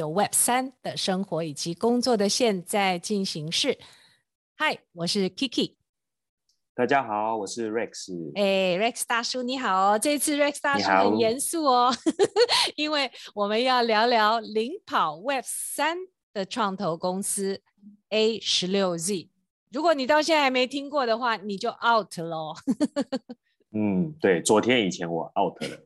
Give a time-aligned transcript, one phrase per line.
[0.00, 3.78] 有 Web 三的生活以及工作的现在进行式。
[4.56, 5.74] 嗨，我是 Kiki。
[6.74, 8.32] 大家好，我是 Rex。
[8.34, 11.94] 哎，Rex 大叔你好哦，这次 Rex 大叔很严肃哦，
[12.76, 15.98] 因为我们要聊聊领跑 Web 三
[16.32, 17.60] 的创投公司
[18.08, 19.28] A 十六 Z。
[19.70, 22.54] 如果你到现在还没听过的话，你就 out 喽。
[23.72, 25.78] 嗯，对，昨天以前我 out 了。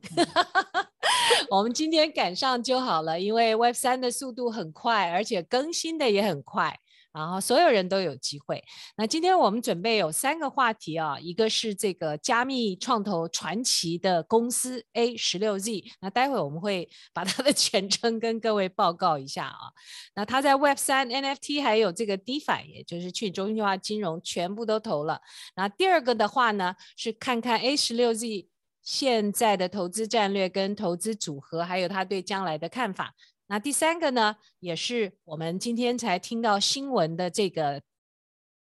[1.51, 6.79] 我们今天赶上就好了，因为 Web 三的速度很快，而且更新的也很快。
[7.15, 8.61] 然后所有人都有机会。
[8.97, 19.71] 那今天我们准备有三个话题啊，一个是这个加密创投传奇的公司 A 十六 Z，那待会我们会把它的 全称跟各位报告一下啊。
[20.13, 25.21] 那他在 Web 三 NFT 还有这个 DeFi，也就是去中心化金融，全部都投了。
[25.55, 28.49] 那第二个的话呢，是看看 A 十六 Z
[28.81, 33.13] 现在的投资战略跟投资组合，还有他对将来的看法。
[33.47, 37.83] 那第三个呢，也是我们今天才听到新闻的这个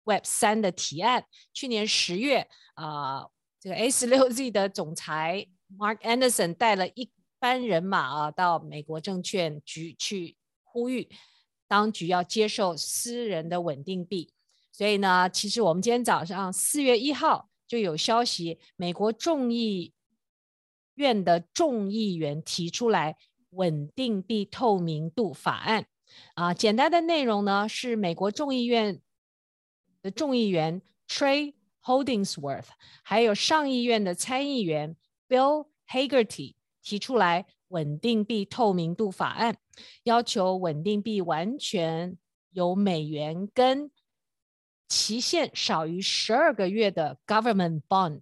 [0.04, 1.26] Web 三的提案。
[1.54, 3.28] 去年十月啊、
[3.62, 11.08] 这个 A 十六 Z 的总裁 Mark Anderson 带了一班人马啊，到美国证券局去呼吁
[11.70, 14.34] 当局要接受私人的稳定币。
[14.74, 19.94] 所以呢，其实我们今天早上四月一号就有消息，美国众议
[20.96, 23.16] 院的众议员提出来。
[23.56, 25.86] 稳定币透明度法案
[26.36, 29.02] 啊，简单的内容呢是美国众议院
[30.02, 31.54] 的众议员 Trey
[31.84, 32.68] Holdingsworth，
[33.04, 34.96] 还有上议院的参议员
[35.28, 39.58] Bill Hagerty 提出来稳定币透明度法案，
[40.04, 42.18] 要求稳定币完全
[42.52, 43.90] 由美元跟
[44.88, 48.22] 期限少于十二个月的 Government Bond。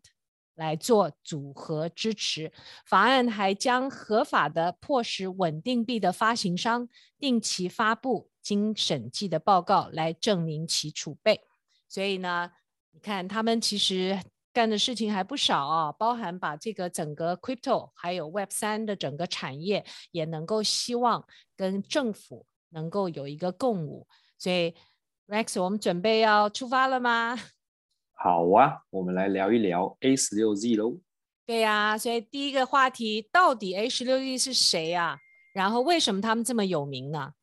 [0.56, 2.52] 来做组合支持，
[2.86, 11.42] 法案还将合法的迫使稳定币的发行商定期发布经审计的报告来证明其储备。
[11.88, 12.52] 所以呢，
[12.92, 14.20] 你看他们其实
[14.54, 21.26] 干的事情还不少啊，包含把这个整个 crypto 还有 Web 三的整个产业也能够希望
[21.56, 24.08] 跟政府能够有一个共舞。
[24.38, 24.76] 所以
[25.28, 27.38] Rex，我们准备要出发了吗？
[28.24, 31.00] 好啊，我们来聊一聊 A 十六 Z 喽。
[31.44, 35.18] 对呀、啊，所以第一个话题，到底 A 十六 Z 是谁啊？
[35.54, 37.34] 然后为什么他们这么有名呢？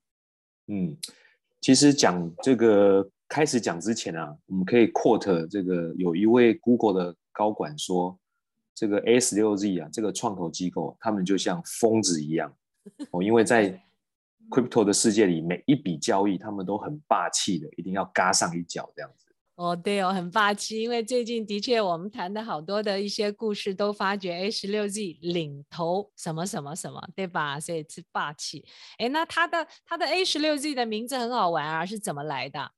[0.69, 0.97] 嗯，
[1.61, 8.17] 其实讲这个开始讲之前啊，我们可以 quote 这个有一位 Google 的高管说，
[8.73, 12.55] 这个 A 十六 Z 啊，这个创投机构，他们就像疯子一样
[13.11, 13.83] 哦，因为在
[14.49, 19.25] crypto 的世界里，每一笔交易他们都很霸气的，一定要嘎上一脚这样子。
[19.59, 20.81] 哦，对哦，很霸气。
[20.81, 27.59] 因为最近的确，我们谈的好多的一些故事，都发觉 A 十六 Z 领头什么什么什么，对吧？
[27.59, 28.65] 所以是霸气。
[28.99, 32.71] 哎，那他的他的 A 十六 Z 的名字很好玩啊，是怎么来的？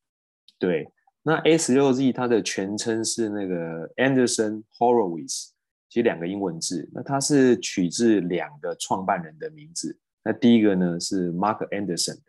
[0.58, 0.90] 对，
[1.22, 5.50] 那 A 十六 Z 它的全称是那个 Anderson Horowitz，
[5.90, 6.88] 其实两个英文字。
[6.94, 9.98] 那它是取自两个创办人的名字。
[10.24, 12.20] 那第一个呢是 Mark Anderson。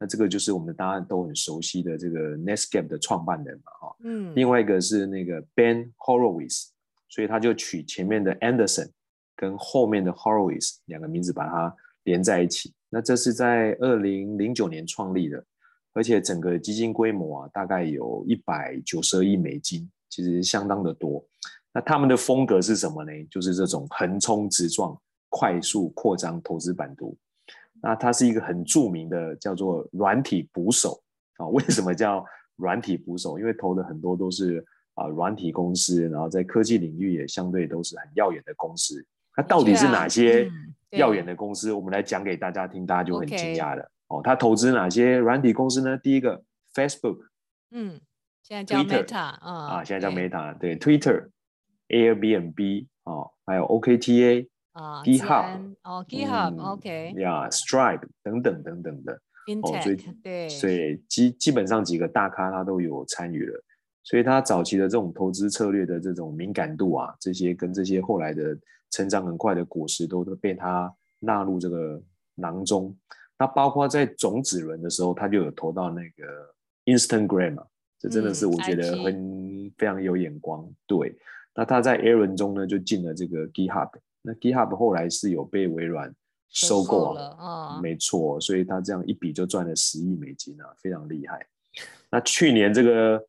[0.00, 6.68] 那这个就是我们大家都很熟悉的这个 Netscape 的创办人嘛，哈，嗯，另外一个是那个 Ben Horowitz，
[7.08, 8.90] 所以他就取前面的 Anderson
[9.34, 12.72] 跟后面的 Horowitz 两个名字把它连在一起。
[12.88, 15.44] 那这是在二零零九年创立的，
[15.92, 21.26] 而且整个基金规模啊，大概有一百九十二亿美金，其实相当的多。
[21.72, 23.10] 那他们的风格是什么呢？
[23.30, 24.96] 就是这种横冲直撞、
[25.28, 27.16] 快速扩张投资版图。
[27.80, 31.00] 那它是一个很著名的叫做软体捕手
[31.36, 31.46] 啊？
[31.46, 32.24] 为什么叫
[32.56, 33.38] 软体捕手？
[33.38, 34.64] 因为投的很多都是
[34.94, 39.04] 啊软体公司，然后在科技领域也相对都是很耀眼的公司。
[39.36, 40.50] 那到底是哪些
[40.90, 41.72] 耀眼的公司？
[41.72, 43.88] 我们来讲给大家听，大家就很惊讶了。
[44.08, 45.96] 哦，他投资哪些软体公司呢？
[45.98, 46.42] 第一个
[46.74, 47.18] Facebook，
[47.70, 48.00] 嗯，
[48.42, 54.48] 现在叫 Meta 啊，现在叫 Meta，对，Twitter，Airbnb 哦，还有 OKTA。
[54.78, 63.60] 啊 GitHub 哦，GitHub，OK，呀，Stripe 等等等等的，Fintech，哦，所以对，所以基基本上几个大咖他都有参与了，
[64.04, 68.56] 所以他早期的这种投资策略的这种敏感度啊，这些跟这些后来的
[68.90, 72.00] 成长很快的果实都都被他纳入这个
[72.36, 72.96] 囊中。
[73.36, 76.54] 那包括在种子轮的时候，他就有投到那个
[76.84, 77.66] Instagram 啊，
[77.98, 80.64] 这真的是我觉得很、嗯、非常有眼光。
[80.86, 81.16] 对，
[81.54, 83.90] 那他在 A 轮中呢就进了这个 GitHub。
[84.22, 86.14] 那 GitHub 后来是有被微软
[86.50, 91.46] 收购了啊，没错，所以他这样一笔就赚了十亿美金啊，非常厉害。
[92.10, 93.22] 那去年这个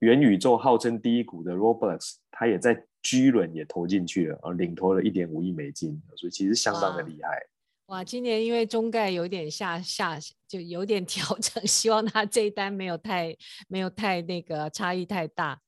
[0.00, 7.42] 元宇宙号称第一股的 Roblox，他也在 G 轮也投进去了，啊，领投了一点五亿美金，所以其实相当的厉害。
[7.86, 13.36] 哇，今年因为中概有点下下，就有点调整， 希望他这一单没有太
[13.66, 15.58] 没有太那个差异太大。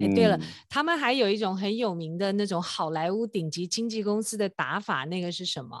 [0.00, 5.76] 哎，对了，嗯、他们还有一种很有名的那种好莱坞顶级经纪公司的打法，那个是什么？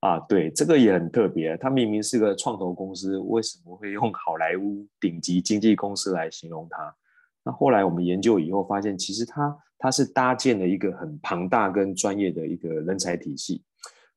[0.00, 1.56] 啊，对，这个也很特别。
[1.56, 6.94] 他明明是个创投公司，为什么会用好莱坞顶级经纪公司来形容它？
[7.42, 13.62] 那后来我们研究以后发现，其实它它是搭建了一个很庞大跟专业的一个人才体系。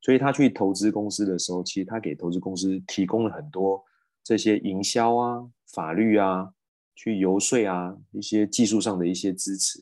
[0.01, 3.83] 所以他去投资公司的时候，其实他给投资公司提供了很多
[4.23, 6.49] 这些营销啊、法律啊、
[7.01, 9.81] 去游说啊一些技术上的一些支持。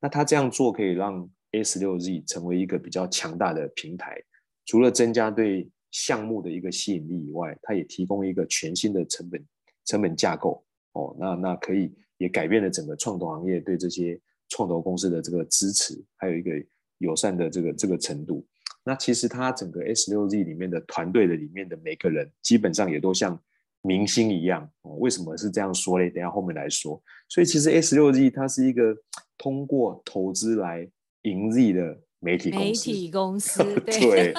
[0.00, 4.20] 那他这样做可以让 A16Z 成为一个比较强大的平台，
[4.64, 9.46] 除了增加对项目的一个吸引力以外，它也提供一个全新的成本
[9.84, 10.64] 成本架构。
[10.94, 16.50] 哦，那那可以也改变了整个创投行业对这些创投公司的这个支持，还有一个
[16.98, 18.44] 友善的这个这个程度。
[18.84, 23.40] 那其实他整个 S6Z 里面的团队的里面的每个人，基本上也都像
[23.86, 24.68] 明星一样。
[24.82, 26.10] 哦，为什么是这样说嘞？
[26.10, 27.00] 等下后面来说。
[27.28, 28.96] 所以其实 S 六 G 它是一个
[29.38, 30.88] 通过投资来
[31.22, 32.64] 盈利的媒体公司。
[32.64, 34.34] 媒体公司 对，对。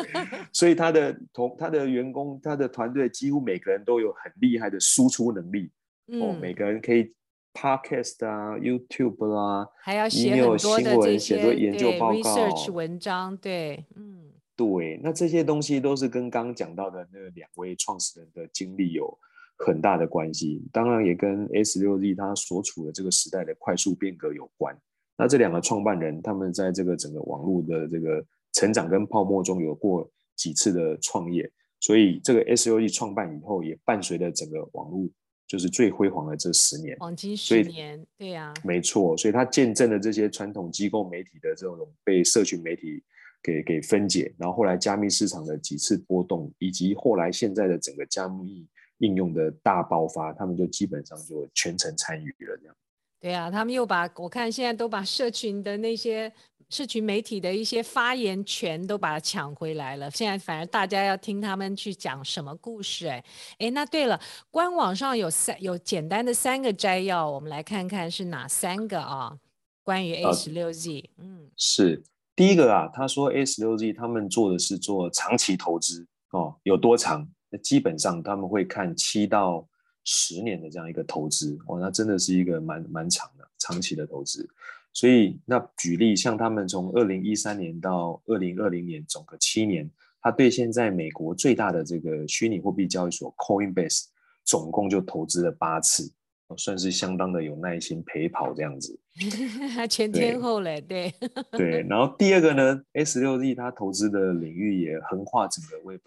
[0.52, 5.72] 所以他的同他的员工，他的团队几乎每个人都有很厉害的输出能力。
[6.08, 7.14] 嗯、哦，每个人可以
[7.54, 14.32] Podcast 啊，YouTube 啊，还要写很多的这些对研究报告、research 文章，对，嗯。
[14.56, 19.16] 对，那这些东西都是跟刚刚讲到的那两位创始人的经历有
[19.58, 24.78] 很大的关系，当然也跟 S 六 Z 它所处的这个时代的快速变革有关。
[25.18, 28.24] 那这两个创办人，他们在这个整个网络的这个
[28.54, 35.10] 成长跟泡沫中有过几次的创业，所以这个 S6Z 创办以后，也伴随着整个网络
[35.48, 43.04] 就是最辉煌的这十年，黄金十年，对呀，没错，所以他见证了这些传统机构媒体的这种被社群媒体。
[43.44, 48.68] 给给分解，然后后来加密市场的几次波动，以及后来现在的整个加密
[49.00, 52.76] 应用的大爆发，他们就基本上就全程参与了这样。
[53.20, 56.32] 对啊，他们又把我看现在都把社群的那些
[56.70, 60.10] 社群媒体的一些发言权都把它抢回来了。
[60.12, 63.08] 现在反而大家要听他们去讲什么故事？
[63.08, 63.24] 哎
[63.58, 64.20] 哎，那对了，
[64.52, 69.38] 官网上有三有简单的三个摘要，我们来看看是哪三个啊？
[69.84, 72.04] 关于 A 十六 Z，嗯，是。
[72.36, 77.28] 第一个啊，他说 A 十六 Z 他们做的是做长期投资哦，有多长？
[77.50, 79.68] 那基本上他们会看七到
[80.04, 84.48] 十年的这样一个投资哇，那真的是一个蛮蛮长的长期的投资。
[84.94, 89.90] 所以那举例像他们从二零一三年到二零二零年，总个七年，
[90.22, 94.06] 他对现在美国最大的这个虚拟货币交易所 Coinbase
[94.44, 96.12] 总共就投资了八次。
[96.56, 98.98] 算是相当的有耐心陪跑这样子，
[99.90, 101.14] 全天候嘞，对
[101.52, 101.82] 对。
[101.90, 106.02] 然后第二个呢，S 六 Z 它投资的领域也横跨整个 Web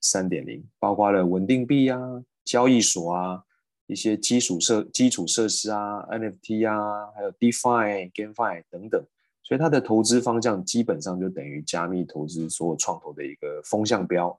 [0.00, 1.98] 三点零，包括了稳定币啊、
[2.44, 3.42] 交易所啊、
[3.86, 9.02] 一些基础设基础设施啊、NFT 啊，还有 DeFi、GameFi 等等。
[9.42, 14.38] 所以它的投资方向基本上就等于加密投资所有创投的一个风向标。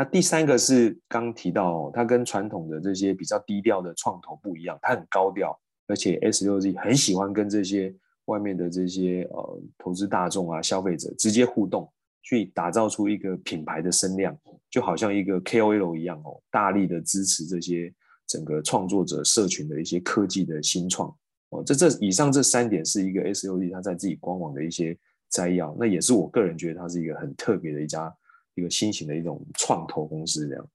[0.00, 7.92] 那第三个是刚提到，它跟传统的这些比较低调的创投不一样，它很高调，而且 S6Z 很喜欢跟这些
[8.26, 14.38] 外面的这些呃投资大众啊、消费者直接互动，去打造出一个品牌的声量，
[14.70, 17.92] 就好像一个 KOL 一样哦，大力的支持这些
[18.28, 21.12] 整个创作者社群的一些科技的新创
[21.48, 21.60] 哦。
[21.66, 24.96] 这这以上这三点是一个 S6Z 它在自己官网的一些
[25.28, 28.14] 摘要，那也是我个人觉得它是一个很特别的一家。
[28.58, 30.68] 一个新型的一种创投公司，这样。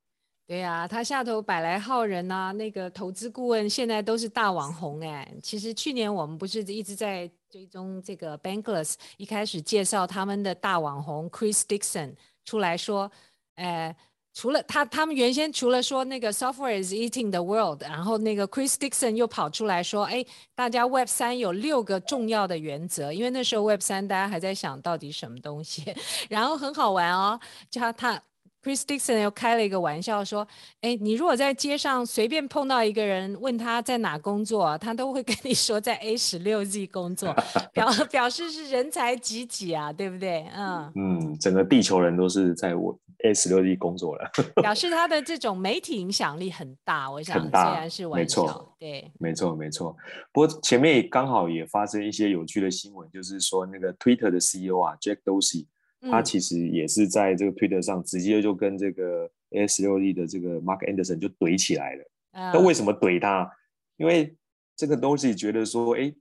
[0.48, 5.34] 对呀、他下头百来号人呐、那个投资顾问现在都是大网红哎。
[5.42, 13.12] 其实去年我们不是一直在追踪这个 Bankless，一开始介绍他们的大网红 Chris Dixon 出来说，
[13.56, 13.96] 呃。
[14.34, 20.26] 除了他，他们原先除了说那个 software is eating the world，然后那个 Chris Dixon 又跑出来说，哎，
[20.56, 25.84] 大家 Web 三有六个重要的原则，因为那时候 Web 三大家还在想到底什么东西，
[26.30, 28.22] 然后很好玩哦，叫他。
[28.64, 30.48] Chris Dixon 又开了一个玩笑说
[30.80, 37.36] ：“哎，你如果在街上随便碰到一个人，问他在哪工作，他都会跟你说在 A 十六 Z 工作，
[37.74, 40.48] 表表示是人才济济啊，对不对？
[40.56, 47.10] 嗯嗯，整个地球人都是在我 A16Z 工作了， 表示他的这种媒体影响力很大。
[47.10, 49.98] 我想，虽然是玩笑，没错，对，没错没错。
[50.32, 55.66] 不过前面也刚好也发生一些有趣的新闻，就是说那个 Twitter 的 CEO 啊，Jack Dorsey。
[56.12, 62.04] 他其实也是在这个 Twitter 上直接就跟这个 A16Z 的这个 Mark Anderson 就怼起来了。
[62.34, 63.50] 那为什么怼他？
[63.96, 64.36] 因为
[64.76, 66.14] 这个 Dorsey 觉得说，哎，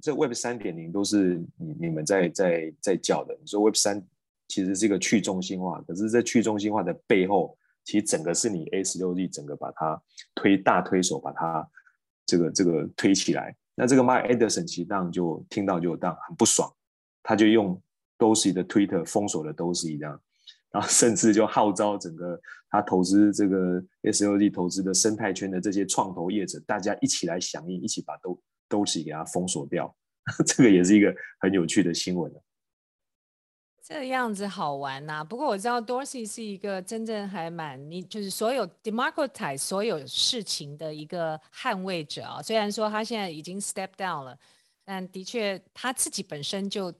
[0.00, 3.36] 这 Web 三点零都是你你们在在在叫的。
[3.40, 4.00] 你说 Web 三
[4.50, 10.02] 其实是一个去中心化，可是，在去中心化的背后，其实整个是你 A 十六 Z 整个把它
[10.34, 11.64] 推大推手，把它
[12.26, 13.56] 这个这个推起来。
[13.76, 16.68] 那这个 Mark Anderson 其实当然就听到就当很不爽，
[17.22, 17.80] 他就用
[18.18, 20.20] Dorsey 的 Twitter 封锁了 Dorsey 这样，
[20.72, 22.38] 然后甚至就号召整个
[22.70, 28.14] 他投资这个 A16Z 投资的生态圈的这些创投业者，大家一起来响应，一起把
[28.68, 29.96] Dorsey 给他封锁掉。
[30.44, 32.30] 这个也是一个很有趣的新闻。
[33.82, 42.40] 这样子好玩呐、不过我知道 Dorsey 是一个真正还蛮你就是所有 democratize 所有事情的一个捍卫者啊。
[42.42, 44.38] 虽然说他现在已经 step down 了，
[44.84, 46.92] 但的确他自己本身就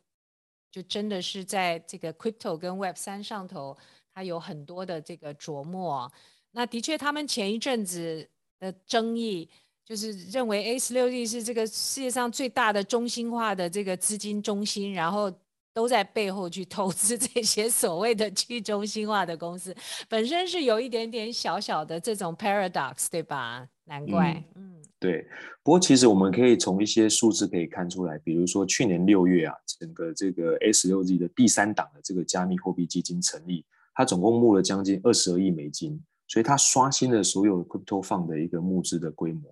[0.70, 3.76] 就真的是在这个 crypto 跟 Web 三上头，
[4.12, 6.10] 他有很多的这个琢磨。
[6.50, 9.48] 那的确，他们前一阵子的争议
[9.84, 15.30] 就是认为 A16D 是这个世界上最大的中心化的这个资金中心，然后。
[15.72, 19.74] 都在背后去投资这些所谓的去中心化的公司，
[20.08, 23.66] 本身是有一点点小小的这种 paradox，对吧？
[23.84, 25.26] 难怪，嗯，嗯对。
[25.62, 39.42] 不过其实我们可以从一些数字可以看出来，比如说去年六月啊，整个这个 A16Z 的第三档的这个加密货币基金成立，它总共募了将近二十二亿美金，所以它刷新了所有 crypto fund 的一个募资的规模。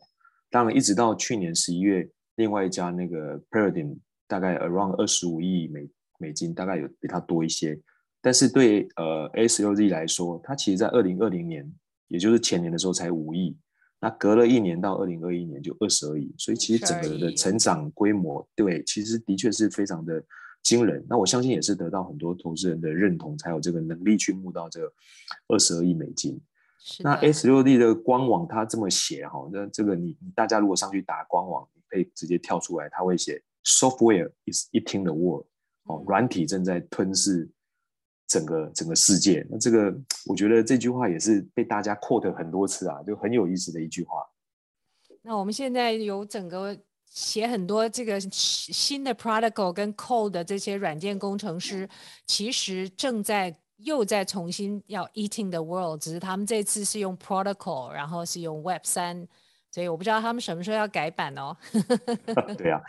[0.51, 3.97] 当然，一直到去年十一月，另外一家那个 Paradigm
[4.27, 5.89] 大概 around 二十五亿美。
[6.19, 7.81] 美金大概有比它多一些，
[8.21, 11.73] 但是对呃 A16Z 来说，它其实在二零二零年，
[12.09, 13.57] 也就是前年的时候才五亿，
[14.01, 20.23] 那隔了一年到二零二一年就二十二亿，所以其实整个的成长规模，对，其实的确是非常的
[20.63, 21.05] 惊人。
[21.09, 24.81] 那我相信也是得到很多投资人的认同，才有这个能力去募到这
[25.49, 26.41] 二十二亿美金。
[27.01, 35.47] 那 S 六 D 的官网它这么写哈，那这个你大家如果上去打官网，你可以直接跳出来，它会写 Software is eating the world。
[35.89, 37.49] 哦，软体正在吞噬
[38.27, 39.47] 整个整个世界。
[39.51, 39.93] 那这个，
[40.27, 44.23] 我觉得这句话也是被大家 quote 很多次啊，就很有意思的一句话。
[45.23, 46.79] 那我们现在有整个
[47.11, 51.89] 写很多这个新的 protocol 跟 code 的这些软件工程师，
[52.27, 59.27] 其实正在又在重新要 eating the world，只是他们这次是用 protocol，然后是用 Web 三。
[59.71, 61.57] 所以我不知道他们什么时候要改版哦。
[62.57, 62.81] 对啊，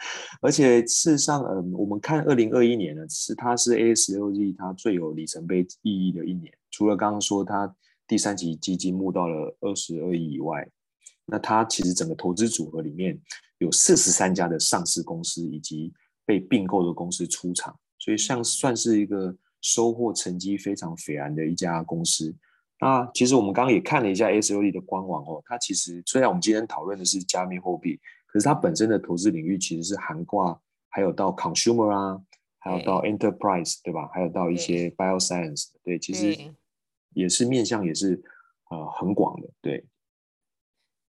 [0.41, 6.51] 而且事实上，嗯，我们看二零二一年呢，是它是 A 十六 G 它最有里程碑意义的一年。
[6.71, 7.75] 除了刚刚说它
[8.07, 10.67] 第三期基金募到了二十二亿以外，
[11.25, 13.19] 那它其实整个投资组合里面
[13.57, 15.93] 有四十三家的上市公司以及
[16.25, 22.33] 被并购的公司出场，所以像算是一个收获成绩非常斐然的一家公司。
[22.79, 30.37] 那其实我们刚刚也看了一下 A16Z 的官网哦，它其实虽然我们今天讨论的是加密货币，可是它本身的投资领域其实是涵盖
[30.89, 32.21] 还有到 consumer 啊，
[32.59, 34.09] 还有到 enterprise 对吧？
[34.13, 36.37] 还有到一些 bioscience 对，其实
[37.13, 38.23] 也是面向也是
[38.69, 39.85] 呃很广的，对。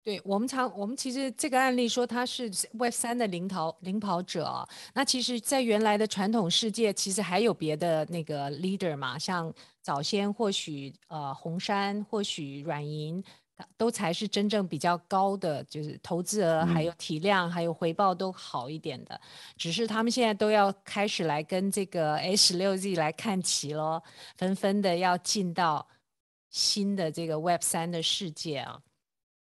[0.04, 4.68] 对我们常，我们其实这个案例说它是 Web 三的领跑领跑者啊。
[4.92, 9.50] 那其实，在原来的传统世界，其实还有别的那个 leader 嘛，像
[9.84, 13.22] 早先或许呃红杉，或许软银，
[13.76, 19.20] 都才是真正比较高的，就是投资额还有体量还有回报都好一点的。
[19.58, 24.02] 只是他们现在都要开始来跟这个 A16Z 来看齐咯，
[24.38, 25.86] 纷纷的要进到
[26.48, 28.80] 新的这个 Web 三的世界啊。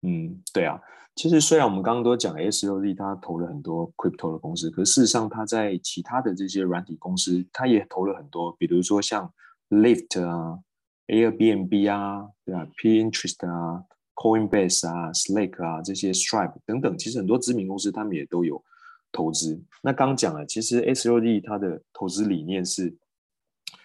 [0.01, 0.81] 嗯，对啊，
[1.13, 9.31] 其实虽然我们刚刚都讲 S 六 Z 它投了很多 crypto 的公司，可是事实上它在其他的这些软体公司，它也投了很多，比如说像
[9.71, 10.59] Lyft 啊、
[11.07, 18.63] Airbnb 啊，对啊，Pinterest 啊、Coinbase 啊、Slack 啊这些 Stripe 等等，其实很多知名公司他们也都有
[19.11, 19.59] 投资。
[19.81, 22.95] 那刚讲了，其实 Sod 它的投资理念是，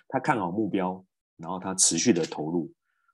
[0.09, 1.03] 它看好目标，
[1.39, 2.71] 然后它持续的投入，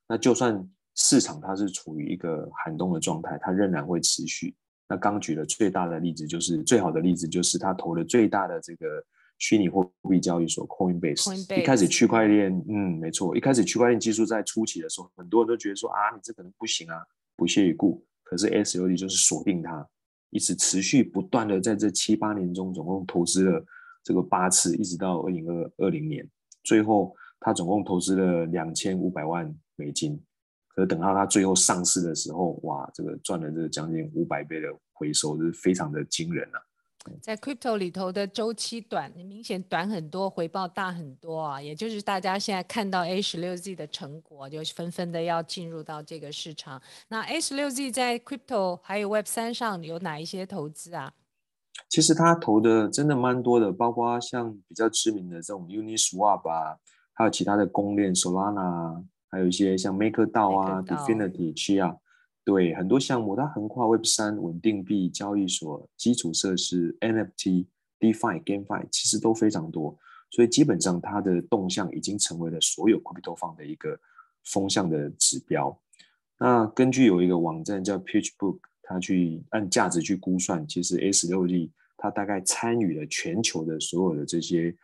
[0.09, 0.69] 那就算。
[0.95, 4.55] 市场它是处于一个寒冬的状态，它仍然会持续。
[4.87, 9.03] 那刚举了最大的例子，就是最好的例子，就是他投了最大的这个
[9.39, 11.23] 虚拟货币交易所 Coinbase。
[11.23, 11.61] Coinbase。
[11.61, 16.97] 一开始区块链，嗯，没错，一开始区块链技术在初期的时候，很多人都觉得说啊，你这可能不行啊，
[17.37, 18.05] 不屑一顾。
[18.23, 19.87] 可是 A16Z 就是锁定它，
[20.31, 23.65] 一直持续不断的在这七八年中，总共投资了
[24.03, 26.27] 这个八次，一直到二零二二零年，
[26.63, 30.21] 最后他总共投资了两千五百万美金。
[30.75, 36.59] 可是等到它最后上市的时候，哇，这个赚了这个将近五百倍的回收，这是非常的惊人啊！
[37.21, 41.61] 在 crypto 里头的周期短，明显短很多，回报大很多啊！
[41.61, 46.81] 也就是大家现在看到 A 十六 Z 的成果，就纷纷的要进入到这个市场。
[47.09, 51.13] 那 A 十六 Z 在 crypto 还有 Web 三上有哪一些投资啊？
[51.89, 56.77] 其实他投的真的蛮多的，包括像比较知名的这种 Uniswap 啊。
[57.15, 61.99] 还有其他的公链 Solana，还有一些像 MakerDAO 啊、Dfinity、Chia，
[62.45, 67.67] 对，很多项目它横跨 Web 三、稳定币、交易所、基础设施、NFT、
[68.01, 69.97] DeFi、GameFi，其实都非常多。
[70.31, 73.99] 所以基本上它的动向已经成为了所有 Crypto Fund 的一个
[74.45, 75.79] 风向的指标。
[76.39, 84.75] 那根据有一个网站叫 PitchBook，它去按价值去估算，其实 A16Z 它大概参与了全球的所有的这些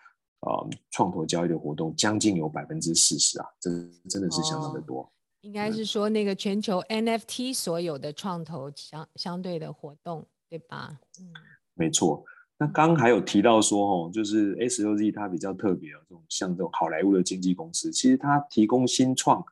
[0.40, 3.70] 呃创投交易的活动，将近有百分之四十啊，这
[4.08, 5.00] 真的是相当的多。
[5.00, 5.08] 哦、
[5.42, 10.99] 应该是说那个全球 NFT 所有的创投相相对的活动，对吧？
[11.21, 11.33] 嗯，
[11.75, 12.25] 没错。
[12.59, 19.45] 那刚刚还有提到说哦，就是 S 六 Z 它比较特别哦，这种像这种好莱坞的经纪公司，其实它提供新创。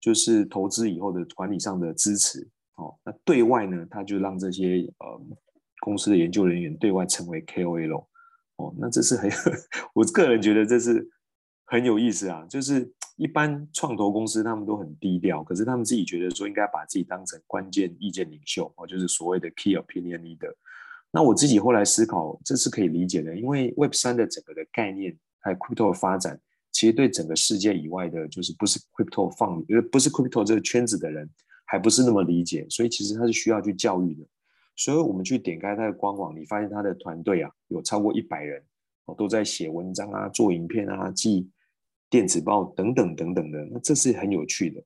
[0.00, 5.20] 就是投资以后的管理上的支持，哦，那对外呢，它就让这些呃
[5.80, 8.06] 公司的研究人员对外成为 KOL，
[8.58, 9.28] 哦，那这是很，
[9.94, 11.10] 我个人觉得这是
[11.64, 12.46] 很有意思啊。
[12.48, 20.54] 就是一般创投公司他们都很低调，可是他们自己觉得说应该把自己当成关键意见领袖，哦，就是所谓的 Key Opinion Leader。
[21.10, 26.40] 那我自己后来思考，这是可以理解的，因为 Web 三的整个的概念还有 Crypto 的发展。
[26.70, 31.28] 其实对整个世界以外的，就是不是 crypto 放，呃，不是 crypto 这个圈子的人，
[31.64, 34.24] 还不是那么理解，所以其实他是需要去教育的。
[34.76, 38.62] 所以我们去点开他的官网，你发现他的团队啊，有超过一百人，
[39.06, 41.50] 哦，都在写文章啊、做影片啊、记
[42.10, 43.58] 电子报等等等等的。
[43.72, 44.82] 那这是很有趣的。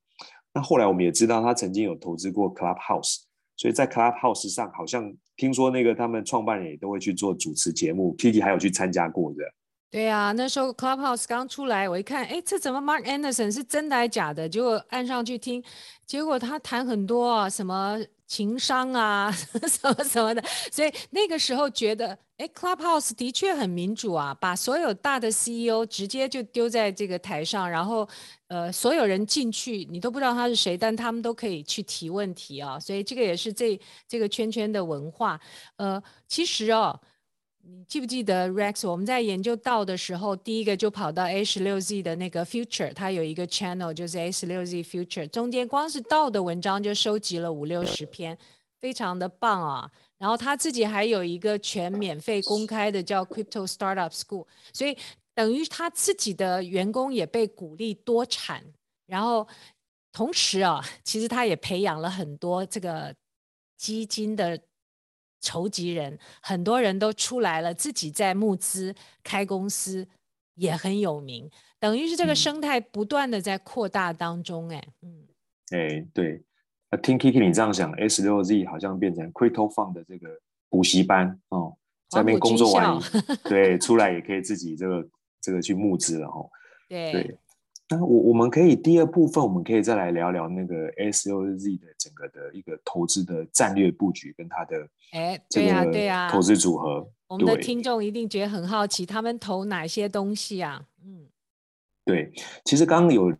[0.55, 3.23] 那后来我们也知道，他曾经有投资过 Clubhouse，
[3.57, 9.39] 所以在 Clubhouse 上，好像听说那个他们创办人也都会去做主持节目，Kitty 还有去参加过的。
[9.91, 14.49] 对啊，那时候 Clubhouse 刚出来，我一看，哎，这怎么 Mark Anderson 是真的还假的？
[14.49, 15.63] 结果按上去听，
[16.07, 19.31] 结果他谈很多，什么情商啊，
[19.69, 28.09] 什么什么的，所以那个时候觉得，哎，Clubhouse 的确很民主啊，把所有大的 CEO 直接就丢在这个台上，然后
[28.49, 33.79] 呃，所有人进去，你都不知道他是谁，但他们都可以去提问题啊，所以这个也是这
[34.09, 35.41] 这个圈圈的文化。
[35.77, 37.01] 呃，其实哦。
[37.65, 38.91] 你记不记得 Rex？
[38.91, 48.37] 我们在研究道的时候，第一个就跑到 A 十六 Z 的那个 Future，它有一个 channel 就是 A 十六 Z Future，中间光是道的文章就收集了五六十篇，
[48.81, 49.89] 非常的棒啊。
[50.23, 54.97] 然后他自己还有一个全免费公开的叫 Crypto Startup School，所以
[55.35, 58.63] 等于他自己的员工也被鼓励多产。
[59.07, 59.49] 然后
[60.13, 63.13] 同时啊，其实他也培养了很多这个
[63.77, 64.57] 基金的。
[65.45, 70.07] 筹集人，很多人都出来了，自己在募资开公司，
[70.55, 71.51] 也很有名。
[71.81, 75.27] 等于是这个生态不断的在扩大当中，哎，嗯，
[75.73, 76.41] 哎，对，
[76.99, 80.29] 听 Kiki 你这样想，S 六 Z 好像变成 Crypto Fund 的这个
[80.69, 81.77] 补习班哦，
[82.09, 82.99] 在那边工作完，
[83.45, 85.09] 对，出来也可以自己这个
[85.41, 86.51] 这个去募资了哦，
[86.89, 87.13] 对。
[87.13, 87.39] 对
[87.89, 97.07] 那我我们可以第二部分，我们可以再来聊聊那个 A16Z 的整个的一个投资的战略布局跟它的哎，对呀对呀，投资组合。
[97.27, 100.87] 我们的听众一定觉得很好奇，他们投哪些东西啊？
[101.05, 101.27] 嗯，
[102.07, 102.33] 对，
[102.65, 103.31] 其实刚刚有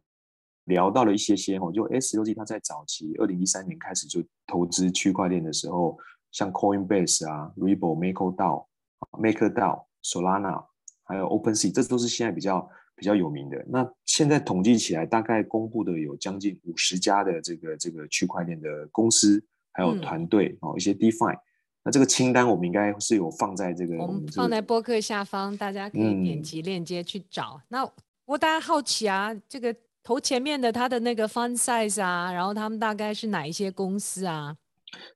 [0.65, 5.99] 聊到了一些些哦，就 S 六 G 它在早期二零一三年开始就投资区块链的时候，
[6.31, 8.67] 像 Coinbase 啊、Ripple、MakerDAO、
[9.13, 10.65] MakerDAO、Solana，
[11.05, 12.69] 还有 OpenSea，这都是现在比较。
[12.95, 21.37] 比较有名的，那现在统计起来，大概公布的有将近五十家的这个这个区块链的公司，还有团队哦，一些 DeFi。
[21.83, 27.55] 那这个清单我们应该是有放在这个，我们放在播客下方，大家可以点击链接去找。
[27.57, 27.93] 嗯、那
[28.27, 34.57] 我大家好奇啊，这个头前面的他的那个 Fund Size 啊，然后他们大概是哪一些公司啊？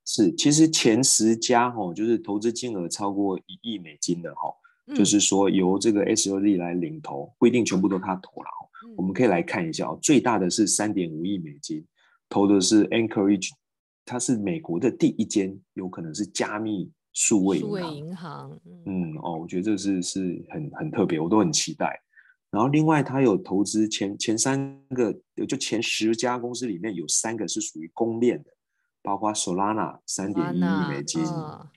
[0.04, 4.54] 是，其实前十家哈，就是投资金额超过一亿美金的哈。
[4.94, 8.48] 就是说，由这个 A16Z 来领投，不一定全部都他投了。
[8.96, 11.84] 我们可以来看一下，最大的是三点五亿美金，
[12.28, 13.50] 投的是 Anchorage，
[14.04, 17.96] 它是美国的第一间有可能是加密数位银行。
[17.96, 22.00] 银行，嗯，哦，我觉得这是是很很特别，我都很期待。
[22.56, 25.12] 然后另外，他有投资前前三个，
[25.46, 28.50] 就前十家公司里面有三个是属于公链的，
[29.02, 31.22] 包括 Solana 三点一亿美金，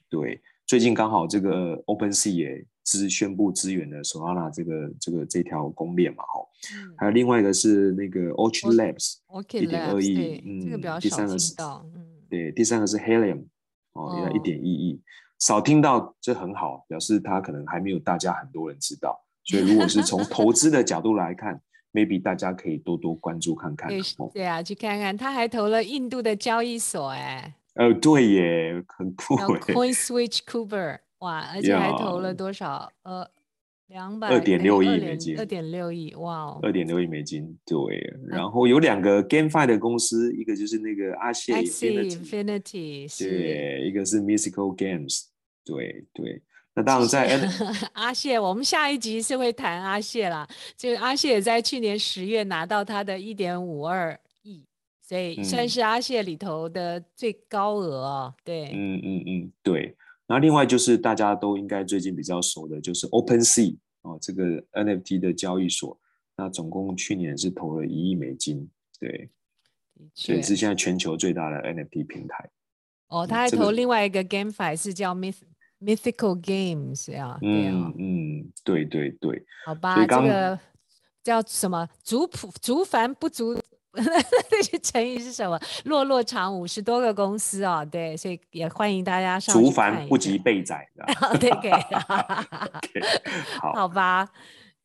[0.08, 2.66] 对，最近刚好这个 OpenSea 也。
[2.86, 6.42] 支宣布支援了 Solana 这个这个这条公链嘛，哈、
[6.74, 9.18] 嗯，还有另外一个是那个 Orchid Labs，
[9.62, 11.54] 一点二亿，嗯，这个比较少听到，第三个是，
[11.94, 13.46] 嗯，对，第三个是 Helium，
[13.94, 15.00] 哦，一点一亿，
[15.38, 21.60] 少听到这很好，表示他可能还没有大家很多人知道，所以如果是从投资的角度来看
[21.92, 23.90] ，maybe 大家可以多多关注看看，
[24.32, 31.00] 对啊，去看看，他还投了印度的交易所，哎，呃，对耶，很酷，Coin Switch Kuber。
[31.20, 33.28] 哇，而且还投了多少.呃，
[33.88, 37.78] 两百二点六亿美金，二点六亿，哇哦，二点六亿美金，对。
[38.28, 45.24] 然后有两个 GameFi 的公司，一个就是那个阿谢 Infinity，对，一个是 Mythical Games，
[45.66, 46.42] 对对。
[46.80, 47.38] 那当然在
[47.92, 50.48] 阿谢，我们下一集是会谈阿谢啦。
[50.78, 54.64] 这个阿谢也在去年十月拿到他的一点五二亿，
[55.02, 58.34] 所以算是阿谢里头的最高额哦。
[58.46, 59.94] 对，嗯嗯嗯，对。
[60.26, 66.00] 那另外就是大家都应该最近比较熟的，就是 OpenSea 哦，这个 NFT 的交易所，
[66.38, 69.30] 那总共去年是投了一亿美金，对，
[70.14, 72.50] 所以是现在全球最大的 NFT 平台。
[73.10, 75.40] 哦，他还投另外一个 GameFi 是叫 Myth
[75.82, 80.60] Mythical Games 呀，嗯嗯，对对对，好吧，这个
[81.24, 81.88] 叫什么？
[82.04, 83.58] 竹朴竹繁不足。
[84.52, 85.60] 那些成语是什么？
[85.86, 89.66] 落落长五十多个公司哦，对，所以也欢迎大家上去看。
[89.68, 90.88] 竹繁不及备宰，
[91.40, 91.72] 对 对，
[93.60, 94.30] 好，好吧，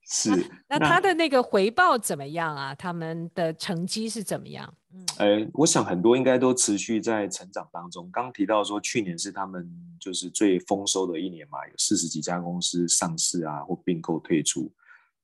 [0.09, 0.30] 是。
[0.68, 2.74] 那他的那个回报怎么样啊？
[2.74, 4.72] 他们的成绩是怎么样？
[4.94, 8.09] 嗯，呃，我想很多应该都持续在成长当中。
[8.12, 14.72] 刚提到说，去年是他们就是最丰收的一年嘛，有四十几家公司上市啊，或并购退出。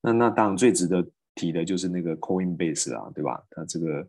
[0.01, 1.07] 那那当然最值得。
[1.33, 3.41] 提的就是那个 Coinbase 啊，对吧？
[3.49, 4.05] 他这个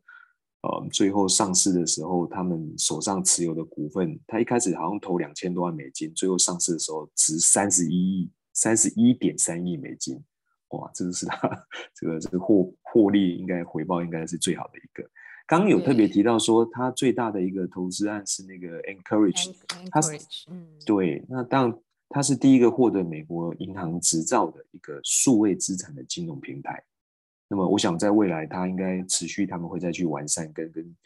[0.62, 10.20] 呃，最后上市的时候，他们手上持有的股份，他一开始好像投两千多万美金，最后上市的时候值三十一亿，三十一点三亿美金，
[10.70, 15.08] 哇，这个是他 这个这个获获利应该回报应该是最好的一个。
[15.52, 19.54] 刚刚有特别提到说，他最大的一个投资案是那个 Encourage，
[19.90, 26.82] 他是嗯，对，那当然他是第一个获得美国银行执照的一个数位资产的金融平台。
[27.50, 30.96] 那么，我想在未来，它应该持续，他们会再去完善跟跟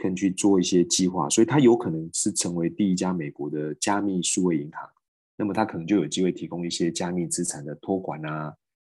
[0.00, 4.88] 跟去做一些计划，所以它有可能是成为第一家美国的加密数位银行。
[5.36, 8.54] 那么，它可能就有机会提供一些加密资产的托管啊、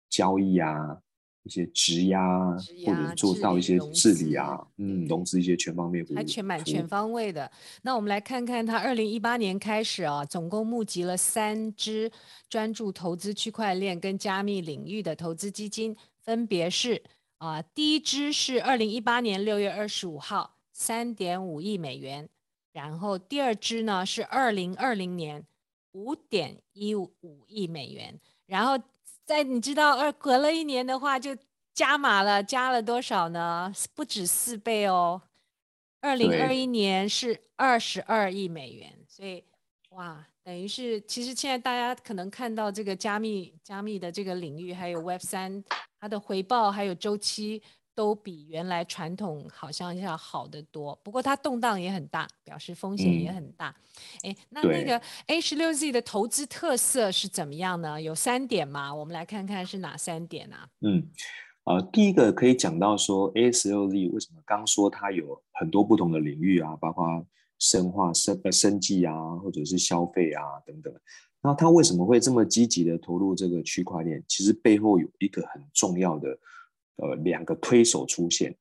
[0.08, 0.96] 交易啊、
[1.44, 7.50] 一些质押，或者做到一些治理啊，嗯，融资一些全方面，还全满全方位的。
[7.82, 12.10] 那我们来看看，它二零一八年开始啊，总共募集了三支
[12.48, 15.96] 专注投资区块链跟加密领域的投资基金。
[16.20, 17.02] 分别是
[17.38, 22.28] 啊、呃，第一支是二零一八年六月二十五号，三点五亿美元，
[22.72, 25.44] 然后第二支呢是二零二零年
[25.90, 27.10] 五点一五
[27.48, 28.78] 亿美元，然后
[29.24, 31.36] 在你知道二隔了一年的话就
[31.72, 33.72] 加码了，加了多少呢？
[33.94, 35.22] 不止四倍哦，
[36.00, 39.44] 二零二一年是二十二亿美元，所以
[39.90, 40.26] 哇。
[40.44, 45.62] 等于是，其实现在大家可能看到这个加密、加密的这个领域，还有 Web 三，
[46.00, 47.62] 它的回报还有周期
[47.94, 50.98] 都比原来传统好像要好得多。
[51.02, 53.74] 不过它动荡也很大，表示风险也很大。
[54.22, 58.00] 哎、嗯，那那个 A 十六 Z 的投资特色是怎么样呢？
[58.00, 60.68] 有三点嘛，我们来看看是哪三点啊？
[60.80, 61.08] 嗯，
[61.64, 67.26] 呃，第一个可以讲到说 A 十六 Z 为什么刚说它有很多不同的领域啊，包括。
[67.58, 70.92] 生化生呃生技啊，或者是消费啊等等，
[71.40, 74.20] 那它为什么会这么积极的投入这个区块链？
[74.26, 76.36] 其实背后有一个很重要的
[76.96, 78.56] 呃两个推手出现。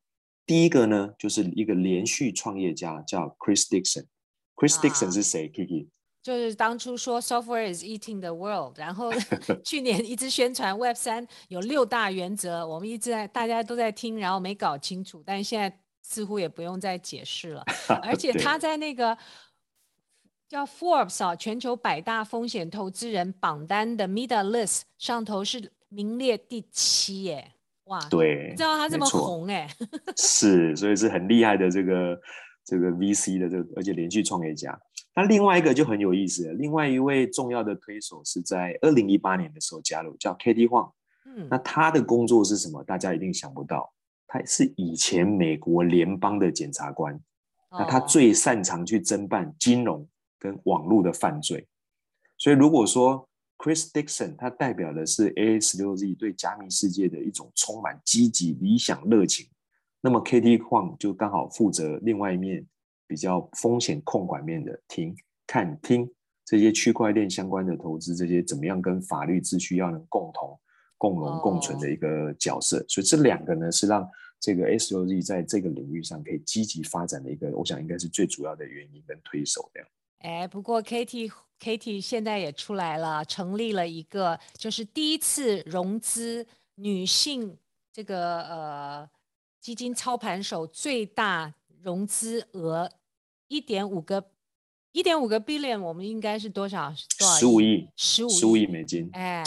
[0.45, 4.05] 第一个呢，就是一个连续创业家叫 Chris Dixon。
[4.55, 5.87] Chris Dixon 是谁？Kiki？
[6.21, 9.11] 就是当初说 Software is eating the world，然后
[9.65, 15.77] 去年一直宣传 Web 三有六大原则，我们一直在大家都在听，然后没搞清楚，但是现在。
[16.03, 17.63] 似乎也不用再解释了，
[18.01, 19.15] 而且他在那个
[20.49, 27.53] 叫 Forbes 啊，全球百大风险投资人榜单的 Middle List 上头是名列第七耶！
[27.91, 29.67] 哇，对，你知道他这么红哎，
[30.15, 32.19] 是，所以是很厉害的这个
[32.63, 34.79] 这个 VC 的这个，而且连续创业家。
[35.13, 40.91] 那另外一个就很有意思了，另外一位重要的推手是在二零一八年的时候加入，叫 Katie Huang。
[41.25, 42.81] 嗯，那他的工作是什么？
[42.85, 43.91] 大家一定想不到。
[44.25, 47.19] 他是以前美国联邦的检察官，
[47.69, 50.07] 那他最擅长去侦办金融
[50.39, 51.67] 跟网络的犯罪，
[52.37, 53.27] 所以如果说
[53.61, 59.47] Chris Dixon 他代表的是 A16Z 对加密世界的一种充满积极、理想、热情，
[60.01, 62.65] 那么 KT Huang 就刚好负责另外一面
[63.05, 66.09] 比较风险控管面的听、看、听
[66.43, 70.59] 这些区块链相关的投资，这些怎么样跟法律秩序要能共同。
[70.97, 74.07] 共荣共存的一个角色所以这两个呢是让
[74.39, 79.89] 这个 A16Z 在这个领域上可以积极发展的一个，我想应该是最主要的原因跟推手这样。
[80.19, 86.45] 哎，不过 KT Katie 现在也出来了，成立了一个就是第一次融资
[86.75, 87.55] 女性
[87.93, 89.09] 这个呃
[89.59, 92.89] 基金操盘手最大融资额
[93.47, 94.31] 一点五个
[94.91, 96.93] 一点五个 billion，我们应该是多少？
[97.19, 97.35] 多少？
[97.35, 99.09] 十五亿，十五十五亿美金。
[99.13, 99.43] 哎。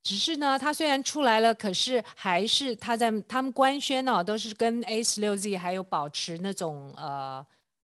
[0.00, 7.44] 只是呢，它虽然出来了，可是还是它在他们官宣哦，都是跟 A 十六 Z 还有保持那种呃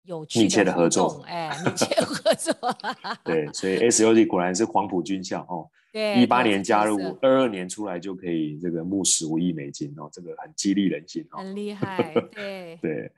[0.03, 2.53] 有密切的合作，哎，密切合作。
[3.23, 5.69] 对，所以 S U G 果然是黄埔军校哦。
[5.93, 12.13] 对，一八年加入，二二年出来就可以这个募十五亿美金哦，这个很激励人心哦，很厉 害。
[12.31, 13.11] 对对，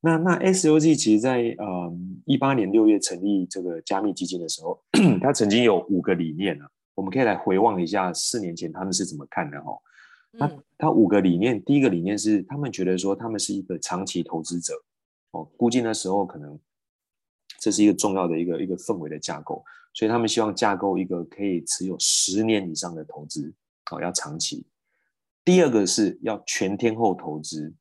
[0.00, 1.92] 那那 A16Z 其实在呃
[2.24, 4.80] 一八年六月成立这个加密基金的时候，
[5.20, 9.78] 他曾经有五个理念啊，我们可以来回望一下四年前他们是怎么看的哦。
[10.32, 10.48] 那
[10.78, 14.72] 他五个理念，第一个理念是他们觉得说他们是一个长期投资者
[15.32, 16.58] 哦，估计那时候可能
[17.58, 19.64] 这是一个重要的一个一个氛围的架构。
[19.92, 23.52] 所以他们希望架构一个可以持有十年以上的投资，
[23.90, 24.64] 哦，要长期。
[25.44, 27.74] 第二个是要全天候投资。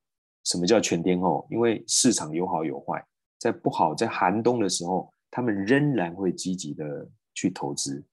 [0.46, 1.46] 什么叫全天候？
[1.52, 3.06] 因为市场有好有坏，
[3.38, 8.04] 在不好、在寒冬的时候，他们仍然会积极的去投资。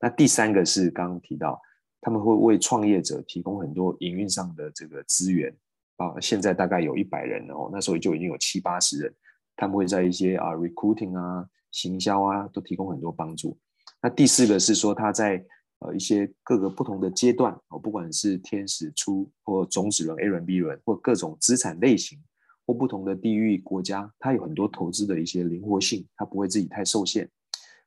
[0.00, 1.60] 那第三个是刚刚提到，
[2.00, 5.54] 他们会为创业者提供很多营运上的这个资源
[5.96, 6.18] 啊。
[6.20, 9.14] 现在大概有一百人哦，那时候就已经有七八十人，
[9.56, 11.48] 他们会在一些啊 recruiting 啊。
[11.72, 13.58] 行销啊，都提供很多帮助。
[14.02, 15.42] 那第四个是说，他在
[15.78, 22.22] 呃一些各个不同的阶段哦，不管是天使出或种子轮 A 轮 B 轮，或各种资产类型
[22.66, 27.26] 或不同的地域国家，他有很多投资的一些灵活性，他不会自己太受限。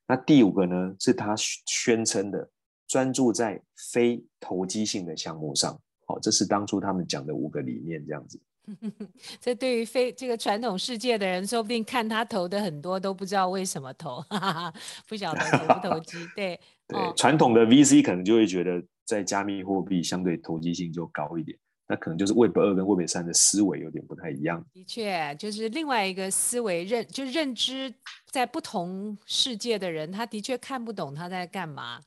[0.08, 2.50] 那第五个呢，是他宣称的
[2.88, 5.80] 专注在非投机性的项目上。
[6.06, 8.40] 好，这是当初他们讲的五个理念，这样子。
[9.40, 14.74] 这对于非这个传统世界的人，说不定看他投的很多都不知道为什么投，哈哈，
[15.08, 16.18] 不晓得投不投机。
[16.36, 21.56] 对 对，传统的 VC 可能就会觉得在加密货币相对投机性就高一点，
[21.88, 24.66] 那可能就是 Web 二跟 Web 三的思维有点不太一样。
[24.74, 27.94] 的确，就是另外一个思维认，就是认知
[28.32, 32.02] 在不同世界的人，他的确看不懂他在干嘛。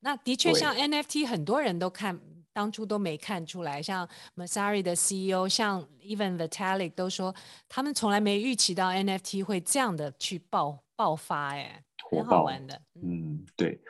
[0.00, 2.18] 那的确像 NFT，很多人都看。
[2.54, 7.34] 当初都没看出来，像 Messari 的 CEO，像 Even Vitalik 都说，
[7.68, 12.80] 他们从来没预期到 NFT 会这样的去爆爆发，哎，很好玩的。
[13.02, 13.80] 嗯，对。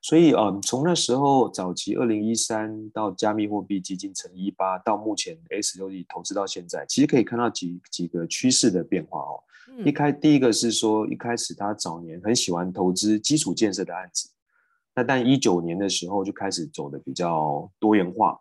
[0.00, 9.44] 所以，嗯，从那时候早期二零一三到加密货币基金成立一八，到目前 A16Z 投资到现在，其实可以看到几几个趋势的变化哦。
[9.68, 14.30] 嗯、一开第一个是说，一开始他早年很喜欢投资基础建设的案子。
[14.94, 18.40] 那但一九年的时候就开始走的比较多元化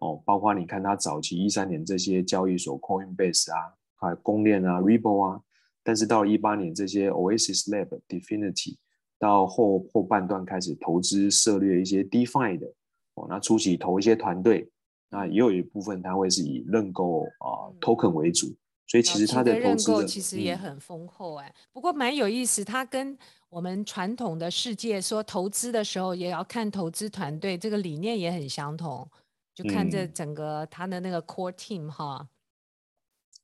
[0.00, 5.40] 哦，包括你看它早期一三年这些交易所 Coinbase 啊，还有公链啊 Ripple 啊，
[5.82, 8.76] 但是到了一八年这些 Oasis Lab、Definity
[9.18, 12.66] 到后后半段开始投资涉猎一些 DeFi 的
[13.14, 14.68] 哦，那初期投一些团队，
[15.08, 18.48] 那也有一部分它会是以认购啊、呃、Token 为主，
[18.86, 23.16] 所以其实他的投资的其实也很丰厚哎，嗯、不过蛮有意思，他跟
[23.54, 29.08] 我们传统的世界说投资的时候也要看投资团队，这个理念也很相同，
[29.54, 32.28] 就看这整个他的那个 core team 哈、嗯。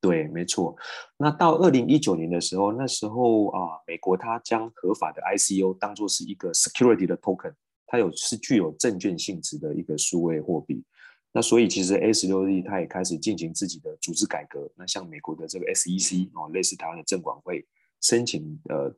[0.01, 0.77] 对，没错。
[1.16, 7.55] 那到二零一九年的时候，那时候啊，美国它将合法的 ICO 当做是一个 security 的 token，
[7.87, 10.83] 它有是具有证券性质的一个数位货币。
[11.31, 14.68] 那所以其实 A 十六 Z 它也开始进行自己的组织改革。
[14.75, 17.64] 那像美国的这个 SEC 哦，类似台湾的证管会
[18.01, 18.92] 申请呃。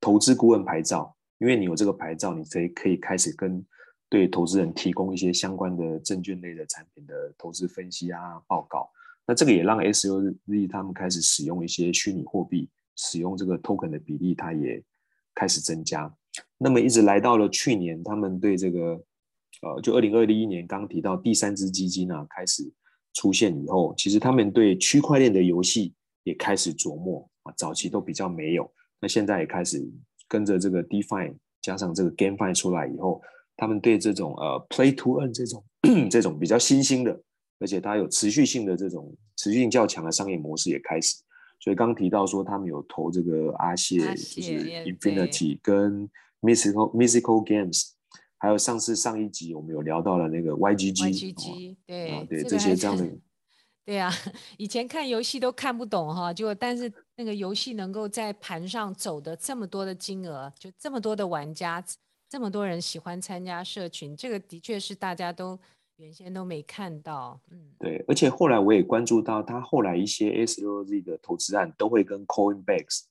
[0.00, 3.64] 投资顾问牌照，因为你有这个牌照，你可以可以开始跟
[4.08, 8.90] 对投资人提供一些相关的证券类的产品的投资分析啊报告。
[9.26, 14.82] 那这个也让 Suz 他们开始使用一些虚拟货币，使用这个 token 的比例，它也
[15.34, 16.10] 开始增加。
[16.56, 18.98] 那么一直来到了去年，他们对这个
[19.60, 22.72] 呃，就二零二一年刚提到第三支基金啊开始
[23.12, 28.72] 出现以后，其实他们对区块链的游戏也开始琢磨啊，早期都比较没有。
[29.00, 29.82] 那现在也开始
[30.26, 33.20] 跟着这个 DeFi 加上这个 GameFi 出来以后，
[33.56, 35.64] 他们对这种呃 Play to Earn 这种
[36.10, 37.20] 这种比较新兴的，
[37.58, 41.16] 而且它有持续性的这种持续性较强的商业模式也开始。
[41.60, 46.08] 所以刚提到说他们有投这个阿谢，就是 Infinity 跟
[46.40, 47.90] Mythical Mythical Games，
[48.38, 50.54] 还有上次上一集我们有聊到了那个
[51.84, 53.04] 对、哦、对这，这些这样的。
[53.84, 54.14] 对呀、啊，
[54.56, 61.84] 以前看游戏都看不懂哈，就但是那个游戏能够在盘上走的这么多的金额，就这么多的玩家，
[62.28, 65.58] 这么多人喜欢参加社群，这个的确是大家都
[65.96, 67.40] 原先都没看到。
[67.50, 73.02] 嗯，对，而且后来我也关注到，他后来一些 SLOZ 的投资案都会跟 Coinbase、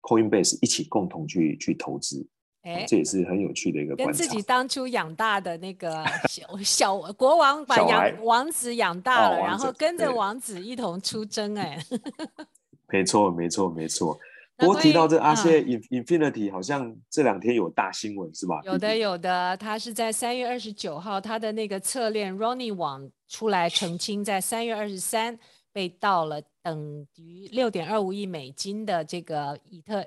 [0.00, 2.26] Coinbase 一起共同去去投资。
[2.62, 4.06] 哎，这也是很有趣的一个观察。
[4.06, 11.56] 跟自己当初养大的那个小 小国王把养王子养大了，然后跟着王子一同出征。
[11.58, 11.78] 哎，
[12.90, 14.18] 没错，没错，没错。
[14.56, 18.60] 不过提到这阿谢 Infinity，好像这两天有大新闻是吧？
[18.62, 19.56] 有的，有的。
[19.56, 25.38] 他是在三月二十九号，他的那个侧链 Roni 网出来澄清，在三月二十三
[25.72, 30.06] 被盗了，等于六点二五亿美金的这个以特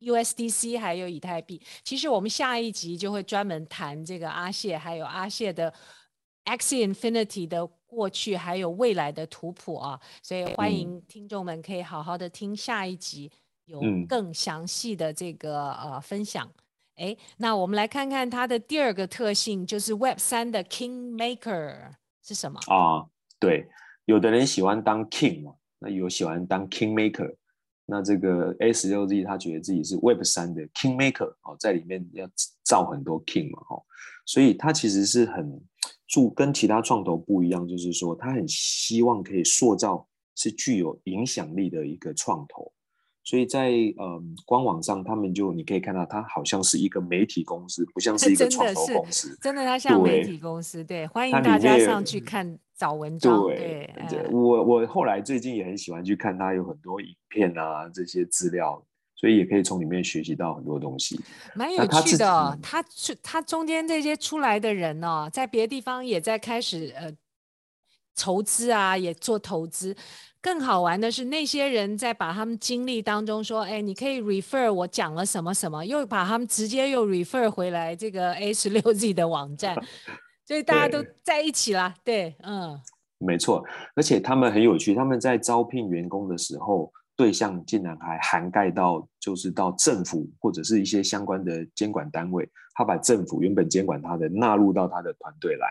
[0.00, 1.60] USDC 还有以太币。
[1.84, 5.70] 其实我们下一集就会专门谈这个阿谢，还有阿谢的
[6.44, 13.30] Axie Infinity 的过去还有未来的图谱啊，所以欢迎听众们可以好好的听下一集。
[13.66, 16.50] 有更详细的这个、嗯、呃分享，
[16.96, 22.58] 哎，那我们来看看它的第二个特性，就是 Web 三的 King Maker 是什么？
[22.66, 23.06] 啊？
[23.38, 23.68] 对，
[24.04, 27.36] 有的人喜欢当 King 嘛，那有喜欢当 King Maker，
[27.86, 32.28] 那这个 A 十六 Z 他觉得自己是 Web 三的 King Maker 哦，在里面要
[32.64, 33.82] 造很多 King 嘛，哈，
[34.26, 35.62] 所以他其实是很
[36.12, 42.70] 注跟其他创投不一样，就是说他很希望可以塑造是具有影响力的一个创投。
[43.24, 49.38] 所以在呃官网上，他们就你可以看到，它好像是一个媒体公司，不像是一个创投公司。
[49.40, 50.84] 真的，它像媒体公司。
[50.84, 53.46] 对，欢迎大家上去看找文章。
[53.46, 58.84] 对，对对我我后来最近也很喜欢去看它，有很多影片啊这些资料，
[59.22, 61.20] 所以也可以从里面学习到很多东西。
[61.54, 67.08] 蛮有趣的，哦，他出他中间这些出来的人哦，在别的地方也在开始呃
[68.16, 69.96] 筹资啊，也做投资。
[70.40, 79.76] 更好玩的是，那些人在把他们经历当中说：“哎，你可以 refer 我讲了什么什么，又把他们直接又 refer 回来这个 A 十六 Z 的网站，
[80.44, 82.76] 所以大家都在一起了。”对，嗯，
[83.18, 95.66] 没错，而且他们很有趣，他们在招聘员工的时候，对象竟然还涵盖到就是到政府或者是一些相关的监管单位，他把政府原本监管他的纳入到他的团队来，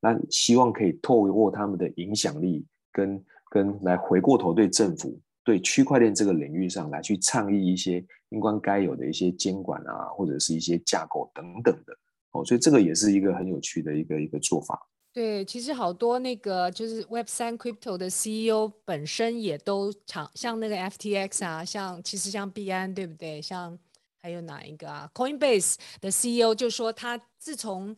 [0.00, 3.24] 那希望可以透过他们的影响力跟。
[3.52, 7.96] 跟来回过头对政府对区块链这个领域上来去倡议一些
[8.28, 11.92] 应该该有的一些监管啊，或者是一些架构等等的
[12.30, 14.78] 哦，所以这个也是一个很有趣的一个一个做法。
[15.12, 23.42] 对，其实好多那个就是 Web 三 Crypto 的 CEO 本身也都常像那个 FTX 啊，像其实像币安对不对？
[23.42, 23.76] 像
[24.22, 27.94] 还有哪一个啊？Coinbase 的 CEO 就说他自从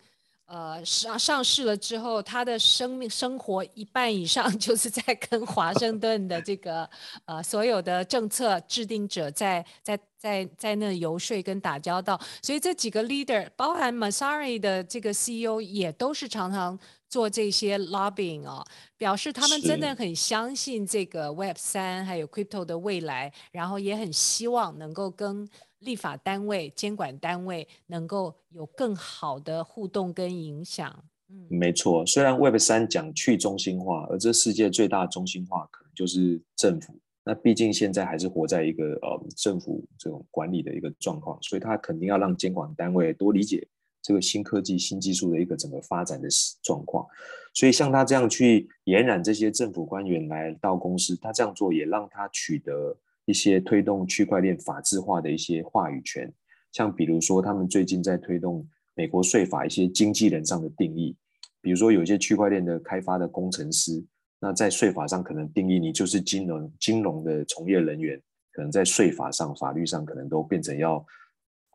[0.47, 6.89] 呃，上上市了之后，他的生命生活一半以上 就是在跟华盛顿的这个
[7.25, 16.79] 呃所有的政策制定者在在在在那游说跟打交道，所以这几个 leader，包含 Messari 的这个 CEO 也都是常常
[17.13, 18.65] 做这些 lobbying 哦，
[18.97, 25.47] 表示他们真的很相信这个 Web 三还有 Crypto 的未来，然后也很希望能够跟。
[25.83, 31.05] 立法单位、监管单位能够有更好的互动跟影响。
[31.29, 32.07] 嗯，没错。
[32.07, 36.95] 虽然 Web 三讲去中心化，而这世界最大的中心化可能就是政府。
[37.25, 43.67] 那毕竟现在还是活在一个呃政府这种管理的一个状况，所以他肯定要让监管单位多理解
[44.03, 46.29] 这个新科技、新技术的一个整个发展的
[46.63, 47.07] 状况。
[47.55, 52.97] 所以像他这样去延揽这些政府官员来到公司，他这样做也让他取得。
[53.25, 56.29] 一些推动区块链法制化的一些话语权，
[56.73, 61.17] 像比如说他们最近在推动美国税法一些经纪人上的定义，
[61.61, 64.05] 比如说有一些区块链的开发的工程师，
[64.41, 71.07] 那在税法上可能定义你就是金融金融的从业人员，可能在税法上法律上可能都变成要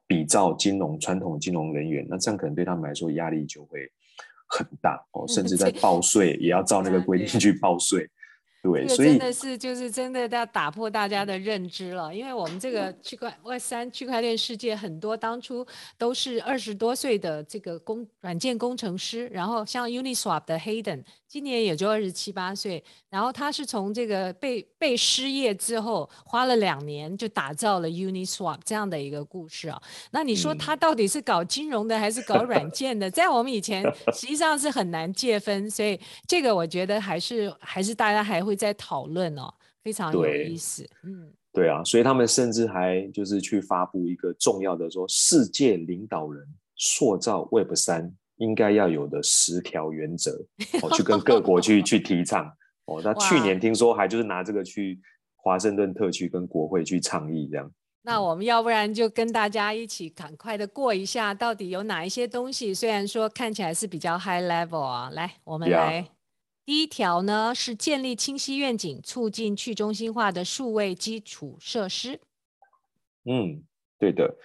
[0.08, 3.82] 比照金融传统金融人员，那这样可能对他们来说压力就会
[4.48, 8.10] 很大哦，甚至在报税也要照那个规定去报税。
[8.64, 15.66] 对，这个真的是就是真的要打破大家的认知了，因为我们这个区块 Web 三区块链世界很多当初
[15.98, 21.04] 都是二十多岁的这个工软件工程师，然后像 Uniswap 的 Hayden。
[21.30, 29.80] 今年也就二十七八岁，然后他是从这个被被失业之后，花了两年就打造了 Uniswap 这样的一个故事啊。
[30.12, 33.12] 那你说他到底是搞金融的还是搞软件的？
[33.12, 33.84] 在我们以前
[34.14, 40.90] 实际上是很难界分，所以这个我觉得还是还是大家还会在讨论哦，非常有意思。
[41.04, 46.44] 嗯，对啊，所以他们甚至还就是去发布一个重要的说，世界领导人
[46.76, 48.16] 塑造 Web 三。
[48.40, 50.32] 应该要有的十条原则，
[50.84, 52.46] 哦，去跟各国去去提倡。
[52.86, 55.02] 哦，那去年听说还就是拿这个去
[55.38, 57.72] 华盛顿特区跟国会去倡议这样。
[58.04, 62.72] 那我们要不然就跟大家一起赶快的过一下，到底有哪一些东西？
[62.76, 66.08] 虽然说看起来是比较 high level 啊，来，我们来。
[66.68, 72.20] 第一条呢是建立清晰愿景，促进去中心化的数位基础设施。
[73.24, 73.64] 嗯，
[73.98, 74.36] 对的。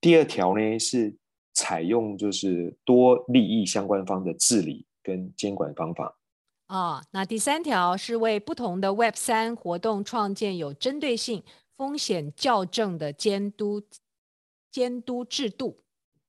[0.00, 1.16] 第二条呢是。
[1.54, 6.16] 采用就是多利益相关方的治理跟监管方法
[6.66, 7.04] 啊、哦。
[7.10, 11.42] 那第三条是为不同的 Web 三活动创建有针对性、
[11.76, 13.82] 风险校正的监督
[14.70, 15.80] 监督制度。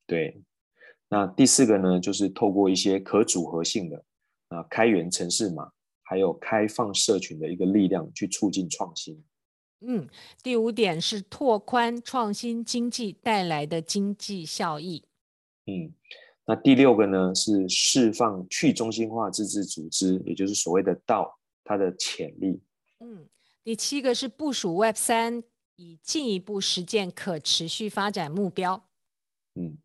[0.08, 0.42] 对，
[1.10, 4.04] 那第四个呢，就是透过一些可组合性的
[4.50, 5.72] 啊开源城市码，
[6.04, 9.24] 还有开放社群的一个力量去促进创新。
[9.82, 10.08] 嗯，
[10.44, 15.04] 第五点是拓宽创新经济带来的经济效益。
[15.66, 15.94] 嗯，
[16.46, 21.32] 那第六个呢是释放去中心化自治组织，也就是所谓的 DAO
[21.64, 22.62] 它的潜力。
[23.00, 23.28] 嗯。
[23.62, 25.44] 第七个是部署 Web 三，
[25.76, 28.84] 以进一步实践可持续发展目标。
[29.54, 29.78] 嗯，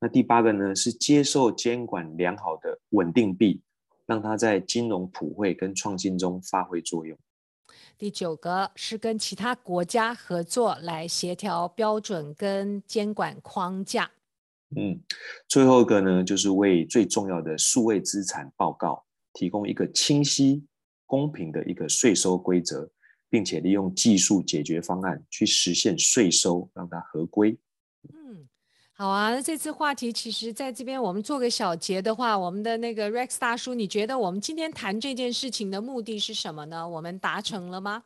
[0.00, 3.60] 那第八个呢是接受监管良好的稳定币，
[4.06, 7.18] 让它在金融普惠跟创新中发挥作用。
[7.96, 14.10] 第九个是跟其他国家合作来协调标准跟监管框架。
[14.76, 15.00] 嗯，
[15.48, 20.64] 最后一个呢就是为最重要的数位资产报告提供一个清晰、
[21.06, 22.90] 公平的一个税收规则。
[23.30, 27.58] 并且利用技术解决方案去实现税收，让它合规。
[28.04, 28.48] 嗯，
[28.96, 29.34] 好啊。
[29.34, 36.88] 那这次话题其实在这边我们做个小结的话，我们的那个 Rex 大叔，你觉得我们今天谈这件事情的目的是什么呢？
[36.88, 38.04] 我们达成了吗？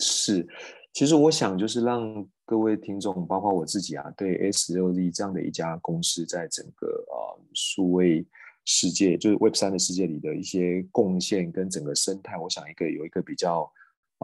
[0.00, 0.48] 是，
[0.92, 8.26] 其实我想就是让各位听众，包括我自己啊，对 S16Z 这样的一家公司，在整个呃数位
[8.64, 13.70] 世界，就是 Web 三的世界里的一些贡献跟整个生态，我想一个有一个比较。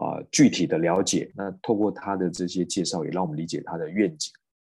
[0.01, 4.31] 啊、具体的了解，那透过他的这些介绍，也让我们理解他的愿景。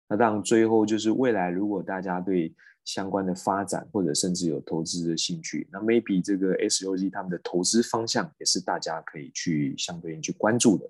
[0.09, 2.53] 那当然，最后就是未来，如果大家对
[2.85, 10.89] 相关的发展或者甚至有投资的兴趣，那 maybe 这个 S16Z 他们的投资方向也是大家可以去相对应去关注的。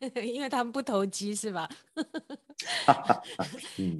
[0.24, 1.68] 因为他们不投机是吧？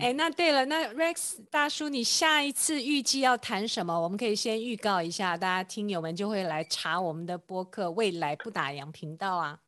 [0.01, 4.01] 哎，那对了，那 Rex 大叔，你下一次预计要谈什么？
[4.01, 9.61] 我们可以先预告一下，大家听友们就会来查我们的播客“未来不打烊”频道啊。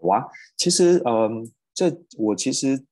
[0.00, 0.24] 好啊，
[0.56, 2.84] 其实，嗯，这我其实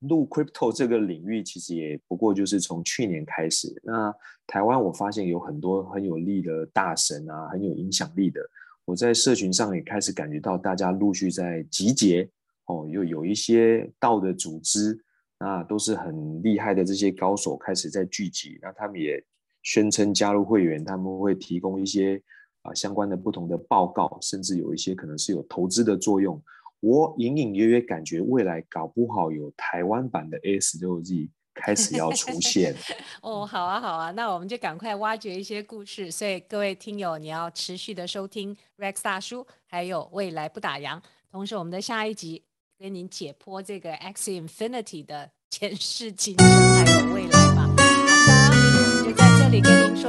[0.00, 3.68] 录 crypto 这个领域，其实也不过就是从去年开始。
[3.82, 4.14] 那
[4.46, 8.40] 台湾我发现有很多很有力的大神啊，很有影响力的。
[8.84, 12.28] 我在社群上也开始感觉到大家陆续在集结，
[12.66, 14.98] 哦，又有一些道的组织，
[15.38, 19.22] 那都是很厉害的这些高手开始在聚集，那他们也
[19.62, 22.22] 宣称加入会员，他们会提供一些
[22.62, 26.40] 啊相关的不同的报告，甚至有一些可能是有投资的作用。
[26.80, 31.28] 我隐隐约约感觉未来搞不好有台湾版的 S16Z。
[31.60, 32.72] 开始要出现
[33.20, 36.08] 哦，好啊，好啊，那我们就赶快挖掘一些故事。
[36.08, 41.00] 所以各位听友，你要持续的收听 Rex 大叔，还有未来不打烊。
[41.32, 42.44] 同时，我们的下一集
[42.78, 47.66] 跟您解剖这个 Axie Infinity 的前世今生还有未来吧。
[47.66, 50.08] 好的，我们就在这里跟您说。